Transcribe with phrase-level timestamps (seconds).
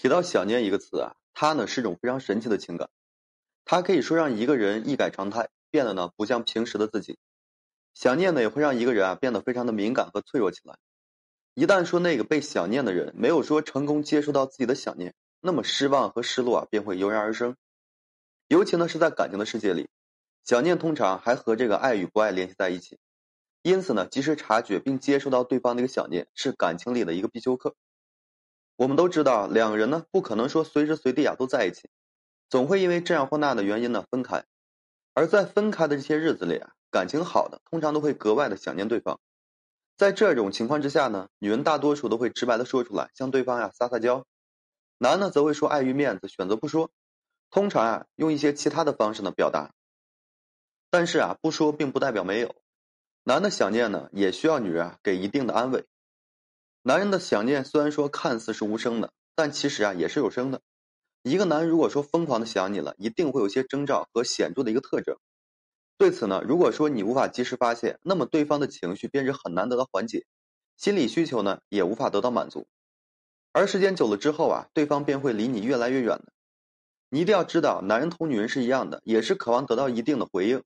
[0.00, 2.88] 提到想念一个词啊，它呢是种非常神奇的情感，
[3.64, 7.18] 它可以说让一个人一改常态，变得呢不像平时的自己。
[7.94, 10.78] 想念呢也会让一个人啊变得非常的敏感和脆弱起来。
[11.54, 17.56] 一旦说那个被想念的人没有说成功接受到自己的想念，那么失望和失落啊便会油然而生。
[18.46, 19.88] 尤其呢是在感情的世界里，
[20.44, 23.00] 想念通常还和这个爱与不爱联系在一起。
[23.62, 27.74] 因此呢，及时察觉并接受到对方的一个想念，是感情里的一个必修课。
[28.78, 31.90] 我们都知道，两个人呢不可能说随时随地啊都在一起，
[32.48, 34.44] 总会因为这样或那样的原因呢分开。
[35.14, 39.18] 而在分开的这些日子里啊，感情好的通常都会格外的想念对方。
[39.96, 44.22] 在这种情况之下呢，女人大多数都会直白的说出来，向对方呀撒撒娇；
[44.96, 46.92] 男呢则会说碍于面子选择不说，
[47.50, 49.72] 通常啊用一些其他的方式呢表达。
[50.88, 52.54] 但是啊不说并不代表没有，
[53.24, 55.84] 男的想念呢也需要女人啊给一定的安慰。
[56.82, 60.62] 男人的想念虽然说看似是无声的，但其实啊也是有声的。
[61.22, 65.16] 一个男人如果说疯狂的想你了，一定会有些征兆和显著的一个特征。
[65.98, 70.24] 对此呢，如果说你无法及时发现，那么对方的情绪便是很难得到缓解，
[70.76, 72.68] 心理需求呢也无法得到满足。
[73.52, 76.32] 而时间久了之后啊，对方便会离你越来越远的。
[77.10, 80.62] 你一定要知道，男人同女人是一样的，也是渴望得到一定的回应。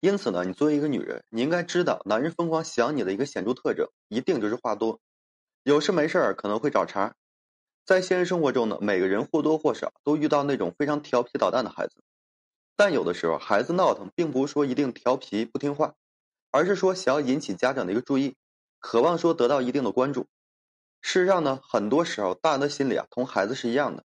[0.00, 5.00] 因此呢，你作为一个女人，你应该知道，男人疯狂想你的一个显著特征，一定就是话多。
[5.64, 7.14] 有事没事儿可能会找茬，
[7.86, 12.02] 在现实生活中呢，每个人或多或少都遇到那种非常调皮捣蛋的孩子，
[12.76, 15.94] 但有的时候孩子闹腾，并不是说一定调皮不听话，
[16.50, 18.36] 而是说想要引起家长的一个注意，
[18.78, 20.26] 渴望说得到一定的关注。
[21.00, 24.04] 事实上呢，很多时候大人的心里啊，同孩子是一样的。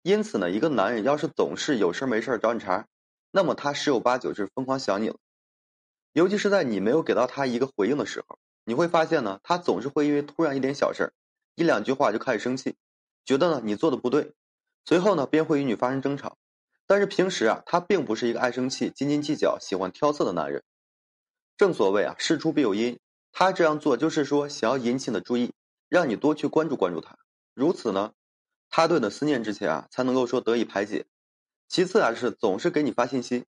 [0.00, 2.86] 因此呢，一个男人要是总是有事没事找你茬，
[3.30, 5.16] 那么他十有八九是疯狂想你了，
[6.14, 8.38] 尤其是在你没有给到他一个回应的时候。
[8.68, 11.12] 你会发现呢，他总是会因为突然一点小事儿，
[11.54, 12.76] 一两句话就开始生气，
[13.24, 14.34] 觉得呢你做的不对，
[14.84, 16.36] 随后呢便会与你发生争吵。
[16.86, 20.62] 但是平时啊，他并不是一个爱生气、斤斤计较、喜欢挑刺的男人。
[21.56, 22.98] 正所谓啊，事出必有因，
[23.32, 25.54] 他这样做就是说想要引起你的注意，
[25.88, 27.16] 让你多去关注关注他。
[27.54, 28.12] 如此呢，
[28.68, 31.06] 他对你的思念之情啊，才能够说得以排解。
[31.68, 33.46] 其次啊，是总是给你发信息。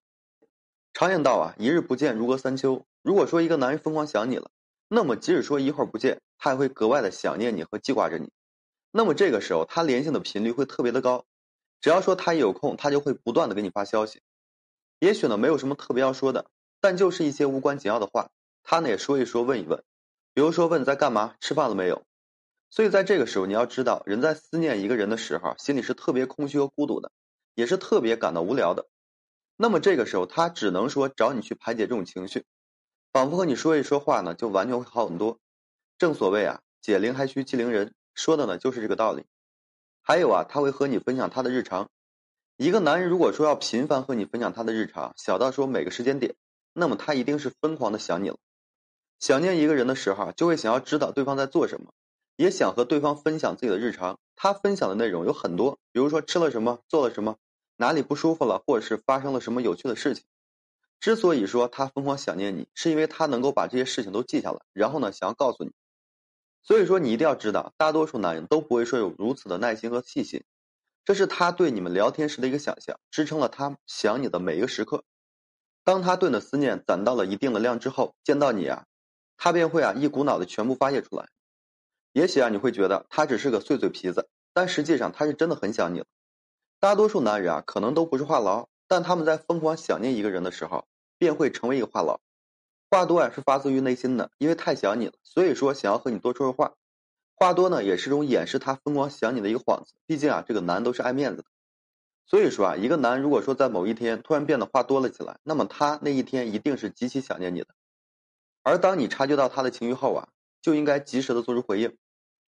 [0.94, 2.86] 常言道啊，一日不见如隔三秋。
[3.02, 4.50] 如果说一个男人疯狂想你了，
[4.92, 8.32] 那么，即使说一会儿不见，他也会格外的想念你和记挂着你。
[8.90, 11.24] 那么这个时候，他联系的频率会特别的高。
[11.80, 14.20] 只要说他一有空，他就会不断的给你发消息。
[14.98, 16.46] 也许呢，没有什么特别要说的，
[16.80, 18.30] 但就是一些无关紧要的话，
[18.64, 19.84] 他呢也说一说，问一问。
[20.34, 22.02] 比如说问你在干嘛，吃饭了没有。
[22.68, 27.12] 所以在这个时候，你要知道，人在思念一个人的时候，心里是特别空虚和孤独的，
[27.54, 28.88] 也是特别感到无聊的。
[29.56, 32.44] 那么这个时候，他只能说找你去排解这种情绪。
[33.12, 35.38] 仿佛和你说一说话呢，就完全会好很多。
[35.98, 39.24] 正所谓啊，解铃还须系铃人，说的呢就是这个道理。
[40.02, 41.88] 还有啊，他会和你分享他的日常。
[42.56, 46.36] 一个男人如果说要频繁和你分享他的日常，小到说每个时间点，
[46.72, 48.36] 那么他一定是疯狂的想你了。
[49.18, 51.92] 想念一个人的时候，就会想要知道对方在做什么，
[52.36, 54.18] 也想和对方分享自己的日常。
[54.36, 57.36] 他分享的内容有很多，比如说吃了什么，做了什么，
[57.76, 60.24] 哪里不舒服了，或者是发生了什么有趣的事情。
[61.00, 65.72] 之所以说他疯狂想念你，是因为他能够把这些事情都记下来，然后呢，想要告诉你。
[66.62, 70.44] 所以说，你一定要知道，大多数男人都不会说有如此的耐心和细心，
[71.06, 75.04] 这是他对你们聊天时的一个想象，支撑了他想你的每一个时刻。
[75.84, 78.84] 当他对你的思念攒到了一定的量之后，见到你啊，
[79.38, 81.30] 他便会啊一股脑的全部发泄出来。
[82.12, 86.06] 也许啊，你会觉得他只是个碎嘴皮子，但实际上他是真的很想你了。
[86.78, 88.66] 大多数男人啊，可能都不是话痨。
[88.90, 90.84] 但他们在疯狂想念一个人的时候，
[91.16, 92.18] 便会成为一个话痨。
[92.90, 96.74] 话多啊是发自于内心的，因为太想你了，所以说想要和你多说说话。
[97.36, 99.92] 话多呢也是种掩饰他疯狂想你的一个幌子。
[100.08, 101.44] 毕竟啊，这个男都是爱面子的。
[102.26, 107.68] 所以说啊，一个男如果说在某一天突然变得话多了起来，那么他那一天一定是极其想念你的。
[108.64, 110.28] 而当你察觉到他的情绪后啊，
[110.60, 111.96] 就应该及时的做出回应。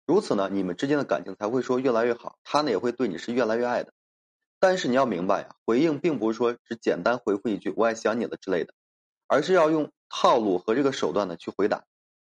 [0.07, 3.93] 如此呢，你们之间的感情才会说越来越好，他呢也会对你是越来越爱的。
[4.61, 8.75] 但是你要明白呀，回应并不是说只简单回复一句“我也想你了”之类的，
[9.27, 11.85] 而是要用套路和这个手段呢去回答。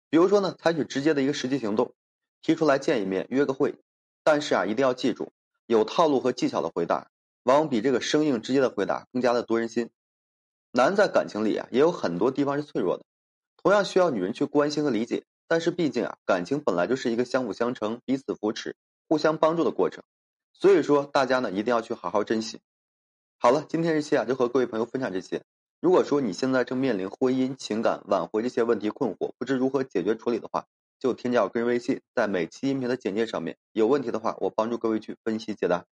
[0.10, 1.94] 比如说呢，采取直接的一个实际行动，
[2.42, 3.76] 提出来见一面、约个会。
[4.24, 5.32] 但是啊，一定要记住，
[5.66, 7.10] 有套路和技巧的回答，
[7.44, 9.90] 往往比这个生硬直接的回答更加的夺人心。
[10.72, 13.06] 男在感情里啊，也有很多地方是脆弱的，
[13.64, 15.24] 同样需要女人去关心和理解。
[15.48, 18.76] 但是毕竟啊，感情本来就是一个相辅相成、彼此扶持、
[19.08, 20.04] 互相帮助的过程。
[20.60, 22.60] 所以说，大家呢一定要去好好珍惜。
[23.38, 25.42] 好了，今天这期啊就和各位朋友分享这些。
[25.80, 30.66] 如果说你现在正面临婚姻、情感挽回这些问题困惑，不知如何解决处理的话，
[31.00, 33.58] 就添加我个人微信，在每期音频的简介上面。
[33.72, 35.86] 有问题的话，我帮助各位去分析解答。